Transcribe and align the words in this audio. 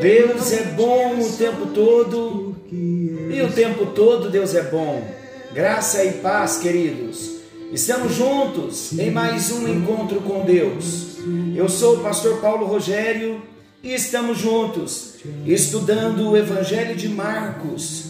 Deus 0.00 0.52
é 0.52 0.62
bom 0.76 1.18
o 1.18 1.32
tempo 1.36 1.66
todo 1.74 2.56
e 2.70 3.42
o 3.42 3.52
tempo 3.52 3.86
todo 3.86 4.30
Deus 4.30 4.54
é 4.54 4.62
bom. 4.62 5.02
Graça 5.52 6.04
e 6.04 6.12
paz, 6.12 6.58
queridos. 6.58 7.38
Estamos 7.72 8.14
juntos 8.14 8.96
em 8.96 9.10
mais 9.10 9.50
um 9.50 9.66
encontro 9.66 10.20
com 10.20 10.44
Deus. 10.44 11.16
Eu 11.56 11.68
sou 11.68 11.96
o 11.96 12.00
pastor 12.00 12.40
Paulo 12.40 12.64
Rogério 12.66 13.42
e 13.82 13.92
estamos 13.92 14.38
juntos 14.38 15.14
estudando 15.44 16.30
o 16.30 16.36
Evangelho 16.36 16.94
de 16.94 17.08
Marcos 17.08 18.04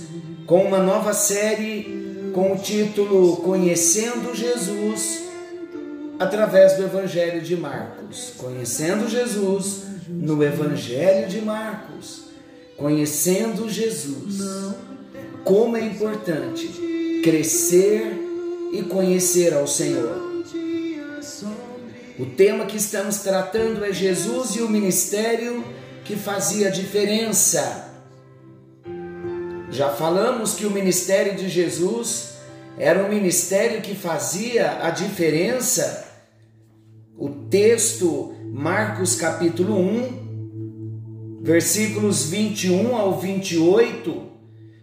com 0.47 0.64
uma 0.64 0.78
nova 0.78 1.14
série 1.14 2.31
com 2.34 2.53
o 2.53 2.59
título 2.59 3.39
Conhecendo 3.39 4.34
Jesus 4.34 5.25
através 6.19 6.77
do 6.77 6.84
Evangelho 6.84 7.41
de 7.41 7.56
Marcos. 7.56 8.34
Conhecendo 8.36 9.09
Jesus 9.09 9.88
no 10.09 10.42
Evangelho 10.42 11.28
de 11.28 11.41
Marcos, 11.41 12.25
conhecendo 12.77 13.69
Jesus. 13.69 14.41
Como 15.45 15.77
é 15.77 15.84
importante 15.84 17.20
crescer 17.23 18.12
e 18.73 18.83
conhecer 18.83 19.55
ao 19.55 19.67
Senhor. 19.67 20.42
O 22.19 22.27
tema 22.27 22.67
que 22.67 22.77
estamos 22.77 23.19
tratando 23.19 23.84
é 23.84 23.92
Jesus 23.92 24.56
e 24.56 24.62
o 24.62 24.69
ministério 24.69 25.65
que 26.05 26.17
fazia 26.17 26.70
diferença. 26.70 27.87
Já 29.70 29.91
falamos 29.91 30.55
que 30.55 30.67
o 30.67 30.70
ministério 30.70 31.37
de 31.37 31.48
Jesus 31.48 32.39
era 32.78 33.05
um 33.05 33.09
ministério 33.09 33.83
que 33.83 33.95
fazia 33.95 34.83
a 34.83 34.91
diferença. 34.91 36.06
O 37.17 37.28
texto 37.28 38.34
Marcos 38.59 39.14
capítulo 39.14 39.78
1, 39.78 41.42
versículos 41.42 42.28
21 42.28 42.97
ao 42.97 43.17
28, 43.17 44.33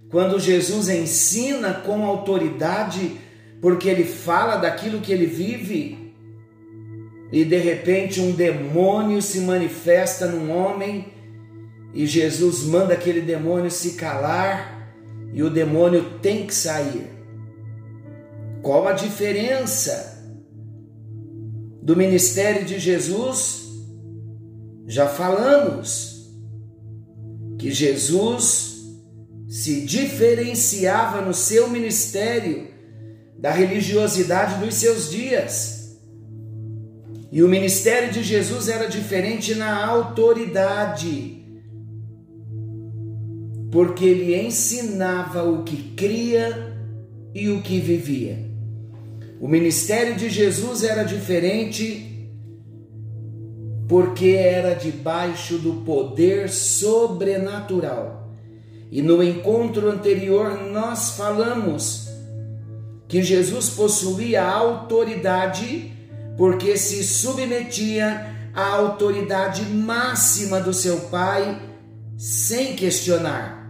quando 0.10 0.40
Jesus 0.40 0.88
ensina 0.88 1.74
com 1.74 2.06
autoridade, 2.06 3.18
porque 3.62 3.90
ele 3.90 4.06
fala 4.06 4.56
daquilo 4.56 5.02
que 5.02 5.12
ele 5.12 5.26
vive, 5.26 6.14
e 7.34 7.44
de 7.44 7.58
repente 7.58 8.22
um 8.22 8.32
demônio 8.32 9.22
se 9.22 9.42
manifesta 9.42 10.26
num 10.26 10.56
homem, 10.56 11.12
e 11.94 12.08
Jesus 12.08 12.64
manda 12.64 12.94
aquele 12.94 13.20
demônio 13.20 13.70
se 13.70 13.96
calar, 13.96 14.90
e 15.34 15.44
o 15.44 15.50
demônio 15.50 16.18
tem 16.22 16.48
que 16.48 16.56
sair. 16.56 17.10
Qual 18.62 18.88
a 18.88 18.94
diferença? 18.94 20.16
do 21.86 21.96
ministério 21.96 22.66
de 22.66 22.80
Jesus, 22.80 23.65
já 24.88 25.08
falamos 25.08 26.32
que 27.58 27.72
Jesus 27.72 28.76
se 29.48 29.82
diferenciava 29.82 31.22
no 31.22 31.34
seu 31.34 31.70
ministério 31.70 32.68
da 33.38 33.52
religiosidade 33.52 34.64
dos 34.64 34.76
seus 34.76 35.10
dias. 35.10 35.98
E 37.32 37.44
o 37.44 37.50
ministério 37.50 38.12
de 38.12 38.24
Jesus 38.24 38.70
era 38.70 38.88
diferente 38.88 39.56
na 39.56 39.86
autoridade, 39.86 41.44
porque 43.72 44.06
ele 44.06 44.36
ensinava 44.36 45.44
o 45.44 45.64
que 45.64 45.94
cria 45.96 46.78
e 47.34 47.50
o 47.50 47.62
que 47.62 47.80
vivia. 47.80 48.40
O 49.40 49.48
ministério 49.48 50.16
de 50.16 50.30
Jesus 50.30 50.84
era 50.84 51.04
diferente 51.04 52.15
porque 53.88 54.30
era 54.30 54.74
debaixo 54.74 55.58
do 55.58 55.84
poder 55.84 56.50
sobrenatural. 56.50 58.32
E 58.92 59.02
no 59.02 59.24
encontro 59.24 59.90
anterior 59.90 60.60
nós 60.72 61.12
falamos 61.12 62.08
que 63.08 63.22
Jesus 63.22 63.70
possuía 63.70 64.44
autoridade 64.44 65.92
porque 66.38 66.78
se 66.78 67.04
submetia 67.04 68.36
à 68.54 68.68
autoridade 68.68 69.64
máxima 69.66 70.60
do 70.60 70.74
seu 70.74 71.02
Pai 71.02 71.62
sem 72.18 72.76
questionar. 72.76 73.66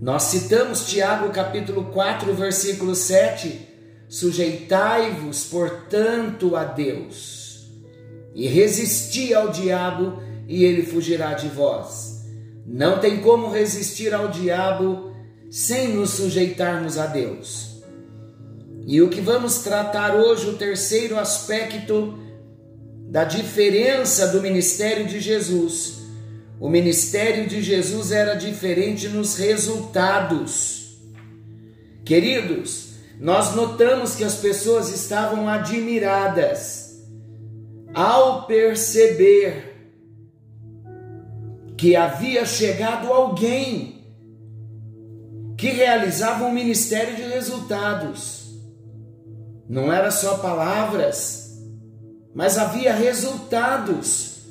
Nós 0.00 0.24
citamos 0.24 0.86
Tiago 0.86 1.30
capítulo 1.30 1.84
4, 1.92 2.34
versículo 2.34 2.94
7: 2.94 3.68
Sujeitai-vos, 4.08 5.44
portanto, 5.44 6.56
a 6.56 6.64
Deus, 6.64 7.41
e 8.34 8.46
resisti 8.48 9.34
ao 9.34 9.50
diabo, 9.50 10.22
e 10.48 10.64
ele 10.64 10.82
fugirá 10.82 11.34
de 11.34 11.48
vós. 11.48 12.22
Não 12.66 12.98
tem 12.98 13.20
como 13.20 13.50
resistir 13.50 14.12
ao 14.14 14.28
diabo 14.28 15.12
sem 15.50 15.88
nos 15.88 16.10
sujeitarmos 16.10 16.98
a 16.98 17.06
Deus. 17.06 17.82
E 18.86 19.00
o 19.00 19.08
que 19.08 19.20
vamos 19.20 19.58
tratar 19.58 20.16
hoje, 20.16 20.48
o 20.48 20.54
terceiro 20.54 21.18
aspecto 21.18 22.18
da 23.08 23.24
diferença 23.24 24.28
do 24.28 24.40
ministério 24.40 25.06
de 25.06 25.20
Jesus 25.20 26.02
o 26.62 26.68
ministério 26.68 27.48
de 27.48 27.60
Jesus 27.60 28.12
era 28.12 28.34
diferente 28.34 29.08
nos 29.08 29.34
resultados. 29.34 30.96
Queridos, 32.04 32.90
nós 33.18 33.56
notamos 33.56 34.14
que 34.14 34.22
as 34.22 34.36
pessoas 34.36 34.88
estavam 34.88 35.48
admiradas 35.48 36.81
ao 37.94 38.46
perceber 38.46 39.72
que 41.76 41.96
havia 41.96 42.46
chegado 42.46 43.12
alguém 43.12 44.04
que 45.56 45.68
realizava 45.68 46.44
um 46.44 46.52
ministério 46.52 47.16
de 47.16 47.22
resultados. 47.22 48.52
Não 49.68 49.92
era 49.92 50.10
só 50.10 50.38
palavras, 50.38 51.60
mas 52.34 52.58
havia 52.58 52.94
resultados 52.94 54.42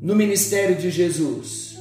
no 0.00 0.14
ministério 0.14 0.76
de 0.76 0.90
Jesus. 0.90 1.78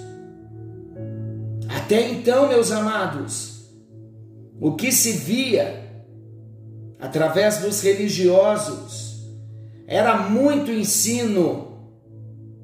Até 1.67 2.09
então, 2.09 2.47
meus 2.47 2.71
amados, 2.71 3.65
o 4.59 4.75
que 4.75 4.91
se 4.91 5.13
via 5.13 6.05
através 6.99 7.57
dos 7.57 7.81
religiosos 7.81 9.10
era 9.91 10.15
muito 10.29 10.71
ensino 10.71 11.67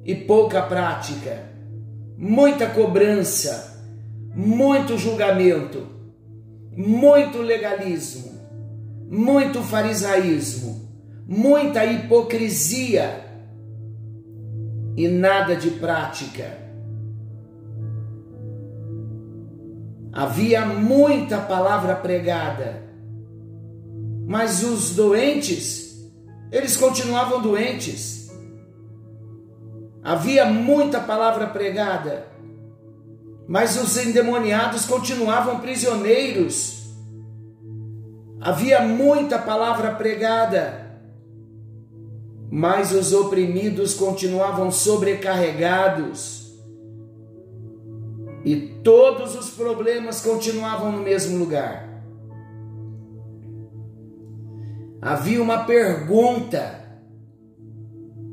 e 0.02 0.14
pouca 0.14 0.62
prática, 0.62 1.44
muita 2.16 2.66
cobrança, 2.70 3.84
muito 4.34 4.96
julgamento, 4.96 5.86
muito 6.74 7.42
legalismo, 7.42 8.32
muito 9.10 9.62
farisaísmo, 9.62 10.88
muita 11.28 11.84
hipocrisia 11.84 13.26
e 14.96 15.06
nada 15.06 15.54
de 15.54 15.72
prática. 15.72 16.56
Havia 20.14 20.64
muita 20.64 21.36
palavra 21.42 21.94
pregada, 21.94 22.82
mas 24.26 24.64
os 24.64 24.94
doentes, 24.94 25.87
eles 26.50 26.76
continuavam 26.76 27.40
doentes. 27.40 28.30
Havia 30.02 30.46
muita 30.46 31.00
palavra 31.00 31.48
pregada, 31.48 32.26
mas 33.46 33.80
os 33.80 33.96
endemoniados 33.96 34.86
continuavam 34.86 35.60
prisioneiros. 35.60 36.78
Havia 38.40 38.80
muita 38.80 39.38
palavra 39.38 39.94
pregada, 39.94 41.00
mas 42.50 42.92
os 42.92 43.12
oprimidos 43.12 43.94
continuavam 43.94 44.70
sobrecarregados 44.70 46.38
e 48.44 48.56
todos 48.82 49.34
os 49.34 49.50
problemas 49.50 50.20
continuavam 50.20 50.92
no 50.92 51.02
mesmo 51.02 51.36
lugar. 51.36 51.87
Havia 55.00 55.42
uma 55.42 55.64
pergunta 55.64 56.84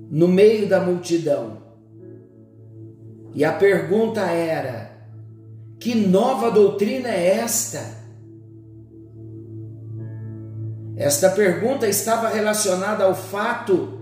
no 0.09 0.27
meio 0.27 0.67
da 0.67 0.79
multidão: 0.79 1.61
E 3.33 3.43
a 3.45 3.53
pergunta 3.53 4.21
era: 4.21 4.91
que 5.79 5.93
nova 5.93 6.49
doutrina 6.49 7.09
é 7.09 7.37
esta? 7.37 8.05
Esta 10.97 11.29
pergunta 11.29 11.87
estava 11.87 12.29
relacionada 12.29 13.03
ao 13.03 13.13
fato 13.13 13.99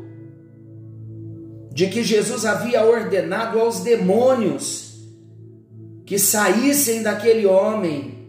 de 1.71 1.87
que 1.87 2.03
Jesus 2.03 2.45
havia 2.45 2.85
ordenado 2.85 3.59
aos 3.59 3.79
demônios 3.79 4.93
que 6.05 6.19
saíssem 6.19 7.01
daquele 7.01 7.47
homem. 7.47 8.22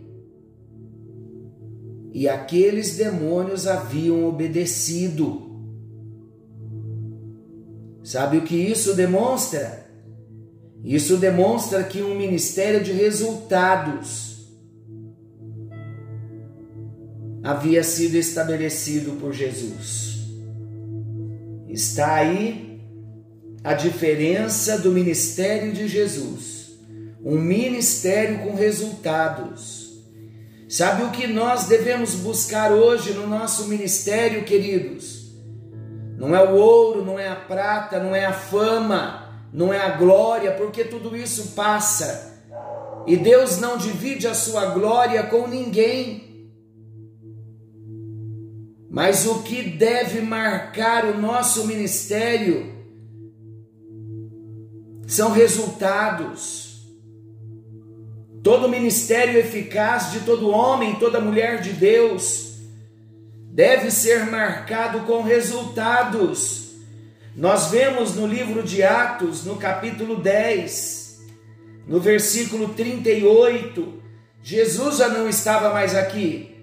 E 2.14 2.28
aqueles 2.28 2.96
demônios 2.96 3.66
haviam 3.66 4.24
obedecido. 4.24 5.42
Sabe 8.04 8.38
o 8.38 8.42
que 8.42 8.54
isso 8.54 8.94
demonstra? 8.94 9.84
Isso 10.84 11.16
demonstra 11.16 11.82
que 11.82 12.02
um 12.02 12.14
ministério 12.14 12.84
de 12.84 12.92
resultados 12.92 14.46
havia 17.42 17.82
sido 17.82 18.14
estabelecido 18.14 19.18
por 19.18 19.32
Jesus. 19.32 20.20
Está 21.68 22.14
aí 22.14 22.80
a 23.64 23.74
diferença 23.74 24.78
do 24.78 24.92
ministério 24.92 25.72
de 25.72 25.88
Jesus. 25.88 26.78
Um 27.24 27.40
ministério 27.40 28.44
com 28.44 28.54
resultados. 28.54 29.83
Sabe 30.74 31.04
o 31.04 31.12
que 31.12 31.28
nós 31.28 31.66
devemos 31.66 32.16
buscar 32.16 32.72
hoje 32.72 33.12
no 33.12 33.28
nosso 33.28 33.68
ministério, 33.68 34.42
queridos? 34.42 35.32
Não 36.18 36.34
é 36.34 36.42
o 36.42 36.56
ouro, 36.56 37.04
não 37.04 37.16
é 37.16 37.28
a 37.28 37.36
prata, 37.36 38.02
não 38.02 38.12
é 38.12 38.24
a 38.24 38.32
fama, 38.32 39.48
não 39.52 39.72
é 39.72 39.78
a 39.78 39.96
glória, 39.96 40.50
porque 40.50 40.82
tudo 40.82 41.16
isso 41.16 41.52
passa. 41.54 42.42
E 43.06 43.16
Deus 43.16 43.58
não 43.58 43.78
divide 43.78 44.26
a 44.26 44.34
sua 44.34 44.66
glória 44.70 45.22
com 45.22 45.46
ninguém. 45.46 46.50
Mas 48.90 49.26
o 49.26 49.44
que 49.44 49.62
deve 49.62 50.22
marcar 50.22 51.04
o 51.04 51.16
nosso 51.16 51.68
ministério 51.68 52.74
são 55.06 55.30
resultados. 55.30 56.73
Todo 58.44 58.68
ministério 58.68 59.40
eficaz 59.40 60.12
de 60.12 60.20
todo 60.20 60.50
homem, 60.50 60.96
toda 60.96 61.18
mulher 61.18 61.62
de 61.62 61.72
Deus, 61.72 62.58
deve 63.50 63.90
ser 63.90 64.26
marcado 64.26 65.00
com 65.06 65.22
resultados. 65.22 66.74
Nós 67.34 67.70
vemos 67.70 68.14
no 68.14 68.26
livro 68.26 68.62
de 68.62 68.82
Atos, 68.82 69.46
no 69.46 69.56
capítulo 69.56 70.16
10, 70.16 71.22
no 71.88 71.98
versículo 71.98 72.68
38, 72.74 74.02
Jesus 74.42 74.98
já 74.98 75.08
não 75.08 75.26
estava 75.26 75.72
mais 75.72 75.94
aqui. 75.94 76.54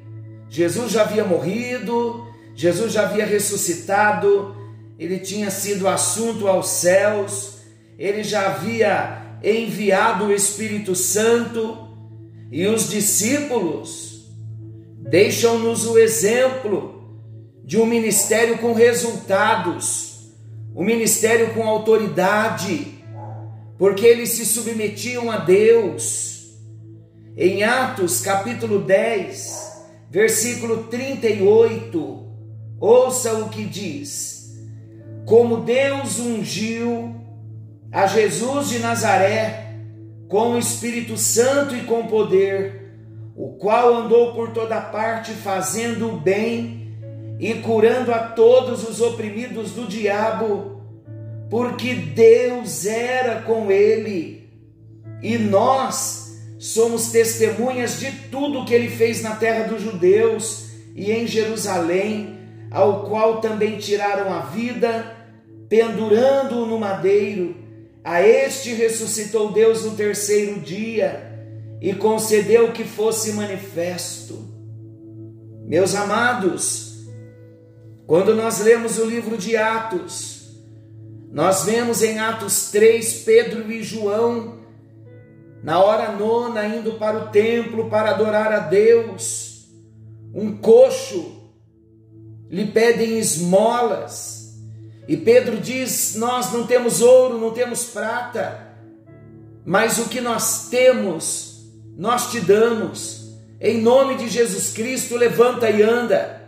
Jesus 0.51 0.91
já 0.91 1.01
havia 1.01 1.23
morrido, 1.23 2.27
Jesus 2.53 2.93
já 2.93 3.07
havia 3.07 3.25
ressuscitado, 3.25 4.55
ele 4.99 5.17
tinha 5.17 5.49
sido 5.49 5.87
assunto 5.87 6.47
aos 6.47 6.69
céus, 6.69 7.57
ele 7.97 8.23
já 8.23 8.51
havia 8.51 9.20
enviado 9.43 10.25
o 10.25 10.33
Espírito 10.33 10.95
Santo 10.95 11.89
e 12.51 12.67
os 12.67 12.89
discípulos 12.89 14.29
deixam-nos 14.99 15.85
o 15.85 15.97
exemplo 15.97 17.19
de 17.63 17.77
um 17.77 17.85
ministério 17.85 18.57
com 18.57 18.73
resultados, 18.73 20.31
um 20.75 20.83
ministério 20.83 21.53
com 21.53 21.63
autoridade, 21.63 23.03
porque 23.77 24.05
eles 24.05 24.29
se 24.29 24.45
submetiam 24.45 25.31
a 25.31 25.37
Deus. 25.37 26.31
Em 27.35 27.63
Atos 27.63 28.19
capítulo 28.21 28.79
10, 28.79 29.71
versículo 30.09 30.83
38, 30.83 32.27
ouça 32.79 33.33
o 33.35 33.49
que 33.49 33.63
diz: 33.63 34.57
Como 35.25 35.61
Deus 35.61 36.19
ungiu 36.19 37.20
a 37.91 38.07
Jesus 38.07 38.69
de 38.69 38.79
Nazaré 38.79 39.75
com 40.27 40.53
o 40.53 40.57
Espírito 40.57 41.17
Santo 41.17 41.75
e 41.75 41.81
com 41.81 42.07
poder, 42.07 42.93
o 43.35 43.49
qual 43.57 43.93
andou 43.93 44.33
por 44.33 44.51
toda 44.51 44.79
parte 44.79 45.31
fazendo 45.31 46.09
o 46.09 46.17
bem 46.17 46.95
e 47.37 47.55
curando 47.55 48.13
a 48.13 48.19
todos 48.19 48.87
os 48.87 49.01
oprimidos 49.01 49.71
do 49.71 49.85
diabo, 49.87 50.81
porque 51.49 51.93
Deus 51.93 52.85
era 52.85 53.41
com 53.41 53.69
ele 53.69 54.49
e 55.21 55.37
nós 55.37 56.39
somos 56.57 57.11
testemunhas 57.11 57.99
de 57.99 58.11
tudo 58.29 58.63
que 58.63 58.73
ele 58.73 58.89
fez 58.89 59.21
na 59.21 59.35
terra 59.35 59.67
dos 59.67 59.81
judeus 59.81 60.69
e 60.95 61.11
em 61.11 61.27
Jerusalém, 61.27 62.39
ao 62.69 63.03
qual 63.03 63.41
também 63.41 63.77
tiraram 63.77 64.31
a 64.33 64.41
vida, 64.41 65.17
pendurando-o 65.67 66.65
no 66.65 66.79
madeiro. 66.79 67.60
A 68.03 68.21
este 68.21 68.73
ressuscitou 68.73 69.51
Deus 69.51 69.83
no 69.83 69.95
terceiro 69.95 70.59
dia 70.59 71.29
e 71.79 71.93
concedeu 71.93 72.71
que 72.71 72.83
fosse 72.83 73.33
manifesto. 73.33 74.49
Meus 75.65 75.95
amados, 75.95 77.05
quando 78.07 78.35
nós 78.35 78.59
lemos 78.59 78.97
o 78.97 79.05
livro 79.05 79.37
de 79.37 79.55
Atos, 79.55 80.51
nós 81.31 81.63
vemos 81.63 82.01
em 82.01 82.19
Atos 82.19 82.71
3 82.71 83.23
Pedro 83.23 83.71
e 83.71 83.81
João 83.83 84.61
na 85.63 85.79
hora 85.79 86.11
nona, 86.11 86.65
indo 86.65 86.93
para 86.93 87.17
o 87.17 87.27
templo 87.29 87.89
para 87.89 88.11
adorar 88.11 88.51
a 88.51 88.59
Deus, 88.59 89.69
um 90.33 90.57
coxo 90.57 91.51
lhe 92.49 92.67
pedem 92.67 93.19
esmolas, 93.19 94.40
e 95.07 95.17
Pedro 95.17 95.57
diz: 95.57 96.15
Nós 96.15 96.51
não 96.51 96.65
temos 96.65 97.01
ouro, 97.01 97.37
não 97.37 97.51
temos 97.51 97.85
prata, 97.85 98.75
mas 99.65 99.97
o 99.97 100.09
que 100.09 100.21
nós 100.21 100.69
temos, 100.69 101.65
nós 101.97 102.31
te 102.31 102.39
damos, 102.39 103.35
em 103.59 103.81
nome 103.81 104.15
de 104.15 104.27
Jesus 104.27 104.71
Cristo, 104.71 105.15
levanta 105.17 105.69
e 105.69 105.81
anda. 105.81 106.39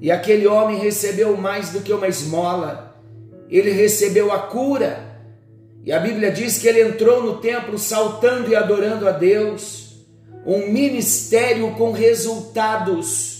E 0.00 0.10
aquele 0.10 0.46
homem 0.46 0.78
recebeu 0.78 1.36
mais 1.36 1.70
do 1.70 1.80
que 1.80 1.92
uma 1.92 2.06
esmola, 2.06 3.00
ele 3.48 3.70
recebeu 3.70 4.32
a 4.32 4.38
cura 4.38 5.08
e 5.88 5.92
a 5.92 5.98
Bíblia 5.98 6.30
diz 6.30 6.58
que 6.58 6.68
ele 6.68 6.82
entrou 6.82 7.22
no 7.22 7.38
templo 7.38 7.78
saltando 7.78 8.50
e 8.50 8.54
adorando 8.54 9.08
a 9.08 9.10
Deus, 9.10 10.04
um 10.44 10.70
ministério 10.70 11.74
com 11.76 11.92
resultados. 11.92 13.37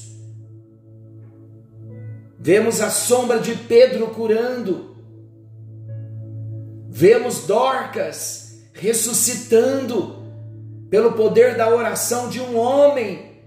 Vemos 2.39 2.81
a 2.81 2.89
sombra 2.89 3.41
de 3.41 3.55
Pedro 3.55 4.09
curando, 4.09 4.97
vemos 6.89 7.47
Dorcas 7.47 8.63
ressuscitando 8.73 10.23
pelo 10.89 11.13
poder 11.13 11.57
da 11.57 11.69
oração 11.69 12.29
de 12.29 12.41
um 12.41 12.57
homem 12.57 13.43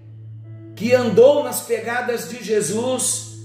que 0.76 0.94
andou 0.94 1.44
nas 1.44 1.62
pegadas 1.62 2.30
de 2.30 2.44
Jesus 2.44 3.38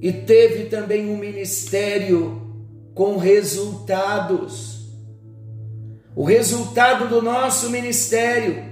e 0.00 0.12
teve 0.12 0.66
também 0.66 1.10
um 1.10 1.16
ministério 1.16 2.40
com 2.94 3.16
resultados. 3.16 4.88
O 6.14 6.22
resultado 6.22 7.08
do 7.08 7.20
nosso 7.20 7.70
ministério 7.70 8.62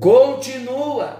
continua. 0.00 1.19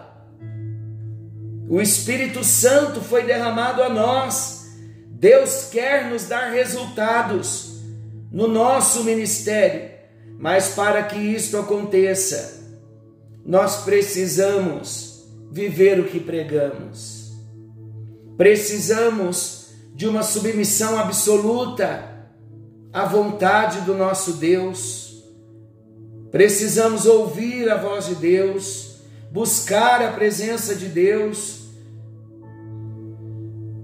O 1.71 1.81
Espírito 1.81 2.43
Santo 2.43 3.01
foi 3.01 3.23
derramado 3.23 3.81
a 3.81 3.89
nós. 3.89 4.73
Deus 5.07 5.69
quer 5.71 6.11
nos 6.11 6.25
dar 6.25 6.51
resultados 6.51 7.77
no 8.33 8.49
nosso 8.49 9.05
ministério, 9.05 9.89
mas 10.37 10.71
para 10.71 11.01
que 11.05 11.17
isto 11.17 11.57
aconteça, 11.57 12.61
nós 13.47 13.85
precisamos 13.85 15.29
viver 15.53 16.01
o 16.01 16.09
que 16.09 16.19
pregamos. 16.19 17.35
Precisamos 18.37 19.69
de 19.95 20.09
uma 20.09 20.25
submissão 20.25 20.99
absoluta 20.99 22.05
à 22.93 23.05
vontade 23.05 23.83
do 23.83 23.95
nosso 23.95 24.33
Deus. 24.33 25.23
Precisamos 26.33 27.07
ouvir 27.07 27.71
a 27.71 27.77
voz 27.77 28.07
de 28.07 28.17
Deus, 28.17 28.97
buscar 29.31 30.03
a 30.03 30.11
presença 30.11 30.75
de 30.75 30.87
Deus, 30.87 31.60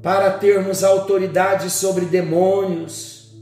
para 0.06 0.30
termos 0.30 0.84
autoridade 0.84 1.68
sobre 1.68 2.04
demônios, 2.04 3.34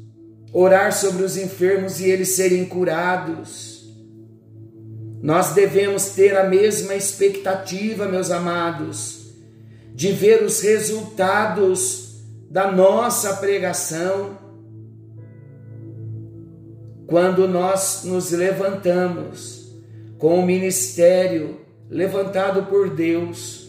orar 0.50 0.94
sobre 0.94 1.22
os 1.22 1.36
enfermos 1.36 2.00
e 2.00 2.08
eles 2.08 2.30
serem 2.30 2.64
curados. 2.64 3.84
Nós 5.20 5.52
devemos 5.52 6.12
ter 6.12 6.34
a 6.34 6.48
mesma 6.48 6.94
expectativa, 6.94 8.08
meus 8.08 8.30
amados, 8.30 9.34
de 9.94 10.10
ver 10.12 10.42
os 10.42 10.62
resultados 10.62 12.24
da 12.50 12.72
nossa 12.72 13.36
pregação. 13.36 14.38
quando 17.06 17.46
nós 17.46 18.04
nos 18.04 18.30
levantamos 18.30 19.70
com 20.16 20.38
o 20.38 20.46
ministério 20.46 21.60
levantado 21.90 22.62
por 22.64 22.88
Deus, 22.88 23.63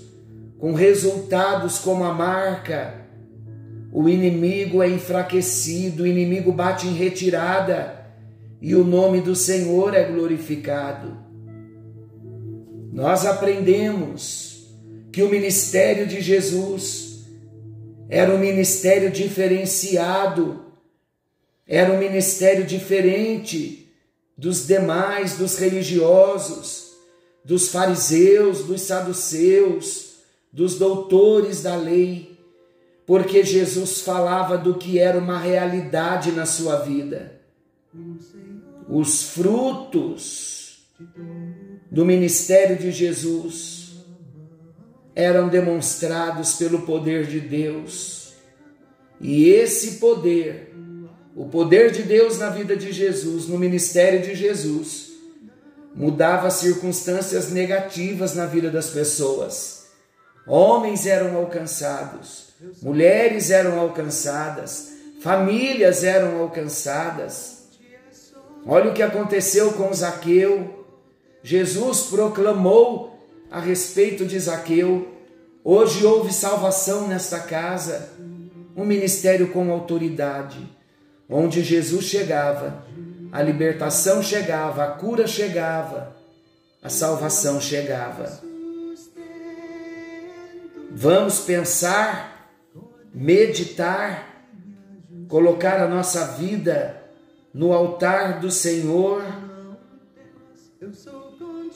com 0.57 0.73
resultados 0.73 1.79
como 1.79 2.03
a 2.03 2.13
marca, 2.13 3.05
o 3.91 4.09
inimigo 4.09 4.83
é 4.83 4.89
enfraquecido, 4.89 6.03
o 6.03 6.07
inimigo 6.07 6.51
bate 6.51 6.87
em 6.87 6.93
retirada 6.93 8.05
e 8.61 8.75
o 8.75 8.83
nome 8.83 9.21
do 9.21 9.35
Senhor 9.35 9.93
é 9.93 10.03
glorificado. 10.03 11.17
Nós 12.91 13.25
aprendemos 13.25 14.69
que 15.11 15.23
o 15.23 15.29
ministério 15.29 16.07
de 16.07 16.19
Jesus 16.21 17.25
era 18.09 18.33
um 18.33 18.37
ministério 18.37 19.11
diferenciado, 19.11 20.65
era 21.67 21.91
um 21.91 21.97
ministério 21.97 22.65
diferente 22.65 23.93
dos 24.37 24.67
demais, 24.67 25.37
dos 25.37 25.57
religiosos, 25.57 26.91
dos 27.43 27.69
fariseus, 27.69 28.63
dos 28.65 28.81
saduceus, 28.81 30.14
dos 30.55 30.79
doutores 30.79 31.61
da 31.61 31.75
lei, 31.75 32.39
porque 33.05 33.43
Jesus 33.43 33.99
falava 33.99 34.57
do 34.57 34.75
que 34.75 34.97
era 34.97 35.19
uma 35.19 35.37
realidade 35.37 36.31
na 36.31 36.45
sua 36.45 36.77
vida. 36.77 37.41
Os 38.87 39.23
frutos 39.23 40.79
do 41.91 42.05
ministério 42.05 42.77
de 42.77 42.89
Jesus 42.89 43.97
eram 45.13 45.49
demonstrados 45.49 46.53
pelo 46.53 46.83
poder 46.83 47.27
de 47.27 47.41
Deus. 47.41 48.33
E 49.19 49.49
esse 49.49 49.97
poder, 49.97 50.73
o 51.35 51.49
poder 51.49 51.91
de 51.91 52.03
Deus 52.03 52.39
na 52.39 52.49
vida 52.49 52.77
de 52.77 52.93
Jesus, 52.93 53.49
no 53.49 53.59
ministério 53.59 54.21
de 54.21 54.33
Jesus, 54.33 55.11
mudava 55.93 56.49
circunstâncias 56.49 57.51
negativas 57.51 58.35
na 58.35 58.45
vida 58.45 58.71
das 58.71 58.89
pessoas. 58.89 59.84
Homens 60.47 61.07
eram 61.07 61.35
alcançados, 61.37 62.49
mulheres 62.81 63.49
eram 63.49 63.79
alcançadas, 63.79 64.93
famílias 65.21 66.03
eram 66.03 66.39
alcançadas. 66.39 67.63
Olha 68.65 68.91
o 68.91 68.93
que 68.93 69.01
aconteceu 69.01 69.73
com 69.73 69.91
Zaqueu. 69.91 70.85
Jesus 71.43 72.03
proclamou 72.03 73.19
a 73.49 73.59
respeito 73.59 74.25
de 74.25 74.39
Zaqueu. 74.39 75.07
Hoje 75.63 76.05
houve 76.05 76.31
salvação 76.31 77.07
nesta 77.07 77.39
casa, 77.39 78.09
um 78.75 78.85
ministério 78.85 79.51
com 79.51 79.71
autoridade, 79.71 80.59
onde 81.27 81.63
Jesus 81.63 82.05
chegava, 82.05 82.85
a 83.31 83.41
libertação 83.41 84.21
chegava, 84.21 84.83
a 84.83 84.91
cura 84.91 85.25
chegava, 85.25 86.15
a 86.83 86.89
salvação 86.89 87.59
chegava. 87.59 88.54
Vamos 90.97 91.41
pensar, 91.41 92.49
meditar, 93.13 94.47
colocar 95.27 95.81
a 95.81 95.89
nossa 95.89 96.37
vida 96.37 97.03
no 97.53 97.73
altar 97.73 98.39
do 98.39 98.49
Senhor 98.49 99.21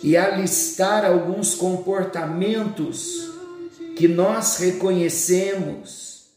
e 0.02 0.16
alistar 0.16 1.04
alguns 1.04 1.54
comportamentos 1.54 3.30
que 3.98 4.08
nós 4.08 4.56
reconhecemos 4.56 6.30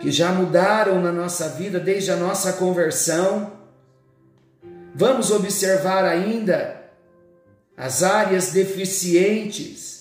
que 0.00 0.10
já 0.10 0.32
mudaram 0.32 1.00
na 1.00 1.12
nossa 1.12 1.50
vida 1.50 1.78
desde 1.78 2.10
a 2.10 2.16
nossa 2.16 2.54
conversão. 2.54 3.52
Vamos 4.92 5.30
observar 5.30 6.04
ainda 6.04 6.90
as 7.76 8.02
áreas 8.02 8.50
deficientes 8.50 9.99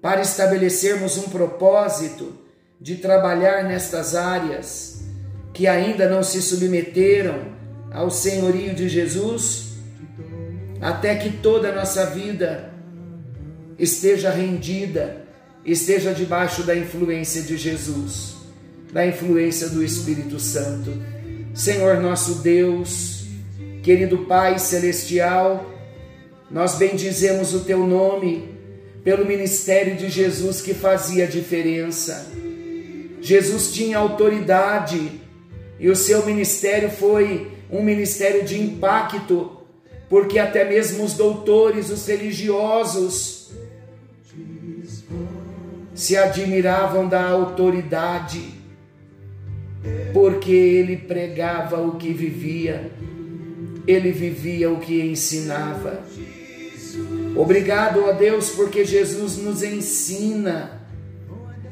para 0.00 0.20
estabelecermos 0.20 1.18
um 1.18 1.28
propósito 1.28 2.32
de 2.80 2.96
trabalhar 2.96 3.64
nestas 3.64 4.14
áreas 4.14 5.02
que 5.52 5.66
ainda 5.66 6.08
não 6.08 6.22
se 6.22 6.40
submeteram 6.40 7.52
ao 7.90 8.10
senhorio 8.10 8.74
de 8.74 8.88
Jesus, 8.88 9.74
até 10.80 11.16
que 11.16 11.30
toda 11.30 11.68
a 11.68 11.74
nossa 11.74 12.06
vida 12.06 12.72
esteja 13.78 14.30
rendida, 14.30 15.24
esteja 15.64 16.14
debaixo 16.14 16.62
da 16.62 16.74
influência 16.74 17.42
de 17.42 17.56
Jesus, 17.56 18.36
da 18.92 19.04
influência 19.06 19.68
do 19.68 19.82
Espírito 19.84 20.38
Santo. 20.38 20.92
Senhor 21.52 22.00
nosso 22.00 22.36
Deus, 22.36 23.24
Querido 23.82 24.18
Pai 24.18 24.58
Celestial, 24.58 25.68
nós 26.50 26.76
bendizemos 26.76 27.52
o 27.52 27.60
Teu 27.60 27.86
nome 27.86 28.59
pelo 29.04 29.24
ministério 29.24 29.96
de 29.96 30.08
Jesus 30.08 30.60
que 30.60 30.74
fazia 30.74 31.26
diferença. 31.26 32.30
Jesus 33.20 33.72
tinha 33.72 33.98
autoridade 33.98 35.20
e 35.78 35.88
o 35.88 35.96
seu 35.96 36.24
ministério 36.26 36.90
foi 36.90 37.50
um 37.70 37.82
ministério 37.82 38.44
de 38.44 38.60
impacto, 38.60 39.58
porque 40.08 40.38
até 40.38 40.64
mesmo 40.64 41.04
os 41.04 41.14
doutores, 41.14 41.90
os 41.90 42.06
religiosos, 42.06 43.50
se 45.94 46.16
admiravam 46.16 47.08
da 47.08 47.28
autoridade, 47.28 48.42
porque 50.12 50.50
ele 50.50 50.96
pregava 50.96 51.80
o 51.80 51.96
que 51.96 52.12
vivia 52.12 52.90
ele 53.86 54.12
vivia 54.12 54.70
o 54.70 54.78
que 54.78 55.00
ensinava. 55.00 56.02
Obrigado 57.36 58.08
a 58.08 58.12
Deus, 58.12 58.50
porque 58.50 58.84
Jesus 58.84 59.36
nos 59.36 59.62
ensina 59.62 60.80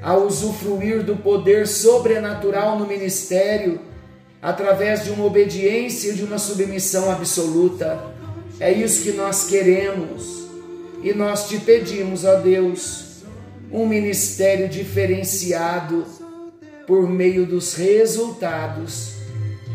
a 0.01 0.17
usufruir 0.17 1.03
do 1.03 1.17
poder 1.17 1.67
sobrenatural 1.67 2.79
no 2.79 2.87
ministério 2.87 3.81
através 4.41 5.05
de 5.05 5.11
uma 5.11 5.25
obediência 5.25 6.11
e 6.11 6.15
de 6.15 6.25
uma 6.25 6.39
submissão 6.39 7.11
absoluta. 7.11 8.01
É 8.61 8.73
isso 8.73 9.03
que 9.03 9.13
nós 9.13 9.49
queremos 9.49 10.49
e 11.03 11.13
nós 11.13 11.49
te 11.49 11.59
pedimos, 11.59 12.25
ó 12.25 12.37
Deus, 12.37 13.23
um 13.71 13.87
ministério 13.87 14.69
diferenciado 14.69 16.05
por 16.87 17.09
meio 17.09 17.45
dos 17.45 17.75
resultados 17.75 19.13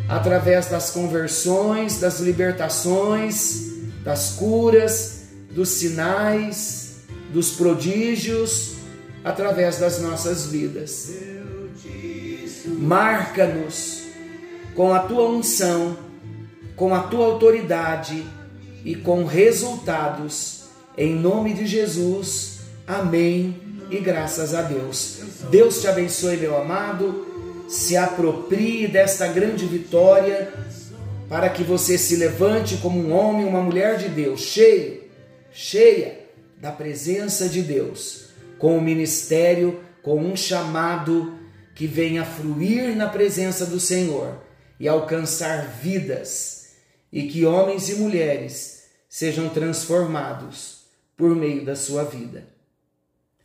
através 0.07 0.67
das 0.67 0.89
conversões, 0.89 1.99
das 1.99 2.19
libertações, 2.19 3.71
das 4.03 4.31
curas, 4.31 5.12
dos 5.53 5.69
sinais, 5.69 6.97
dos 7.31 7.51
prodígios, 7.51 8.73
através 9.23 9.77
das 9.77 9.99
nossas 10.01 10.47
vidas. 10.47 11.11
Marca-nos 12.65 14.03
com 14.75 14.93
a 14.93 14.99
tua 14.99 15.29
unção, 15.29 15.97
com 16.75 16.93
a 16.93 17.03
tua 17.03 17.25
autoridade 17.25 18.25
e 18.83 18.95
com 18.95 19.23
resultados, 19.25 20.63
em 20.97 21.15
nome 21.15 21.53
de 21.53 21.65
Jesus. 21.65 22.59
Amém 22.87 23.55
e 23.89 23.99
graças 23.99 24.53
a 24.53 24.61
Deus. 24.61 25.19
Deus 25.49 25.79
te 25.79 25.87
abençoe, 25.87 26.37
meu 26.37 26.57
amado 26.57 27.33
se 27.73 27.97
aproprie 27.97 28.87
desta 28.87 29.27
grande 29.27 29.65
vitória, 29.65 30.53
para 31.27 31.49
que 31.49 31.63
você 31.63 31.97
se 31.97 32.15
levante 32.15 32.77
como 32.77 32.99
um 32.99 33.11
homem, 33.11 33.45
uma 33.45 33.61
mulher 33.61 33.97
de 33.97 34.09
Deus, 34.09 34.41
cheio, 34.41 35.01
cheia 35.53 36.27
da 36.57 36.71
presença 36.71 37.47
de 37.47 37.61
Deus, 37.61 38.29
com 38.57 38.77
o 38.77 38.81
ministério, 38.81 39.81
com 40.01 40.19
um 40.19 40.35
chamado 40.35 41.39
que 41.75 41.87
venha 41.87 42.25
fluir 42.25 42.95
na 42.95 43.07
presença 43.07 43.65
do 43.65 43.79
Senhor 43.79 44.43
e 44.79 44.87
alcançar 44.87 45.67
vidas, 45.81 46.73
e 47.11 47.27
que 47.27 47.45
homens 47.45 47.89
e 47.89 47.95
mulheres 47.95 48.83
sejam 49.07 49.47
transformados 49.47 50.85
por 51.15 51.35
meio 51.35 51.63
da 51.63 51.75
sua 51.75 52.03
vida. 52.03 52.47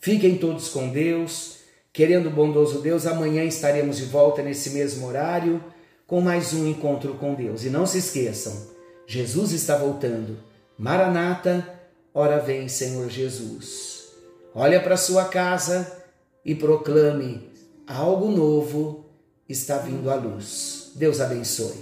Fiquem 0.00 0.36
todos 0.38 0.68
com 0.68 0.88
Deus 0.88 1.58
Querendo 1.98 2.28
o 2.28 2.30
bondoso 2.30 2.80
Deus, 2.80 3.06
amanhã 3.08 3.42
estaremos 3.42 3.96
de 3.96 4.04
volta 4.04 4.40
nesse 4.40 4.70
mesmo 4.70 5.04
horário 5.04 5.60
com 6.06 6.20
mais 6.20 6.52
um 6.52 6.64
encontro 6.64 7.14
com 7.14 7.34
Deus. 7.34 7.64
E 7.64 7.70
não 7.70 7.86
se 7.86 7.98
esqueçam, 7.98 8.68
Jesus 9.04 9.50
está 9.50 9.76
voltando. 9.76 10.38
Maranata, 10.78 11.77
ora 12.18 12.40
vem, 12.40 12.68
Senhor 12.68 13.08
Jesus. 13.08 14.08
Olha 14.52 14.80
para 14.80 14.96
sua 14.96 15.26
casa 15.26 16.02
e 16.44 16.52
proclame: 16.52 17.48
algo 17.87 18.28
novo 18.28 19.06
está 19.48 19.78
vindo 19.78 20.10
à 20.10 20.16
luz. 20.16 20.90
Deus 20.96 21.20
abençoe. 21.20 21.76